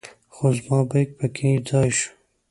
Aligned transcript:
خو 0.33 0.45
زما 0.57 0.79
بیک 0.91 1.09
په 1.19 1.27
کې 1.35 1.49
ځای 1.69 1.89
شو. 1.97 2.09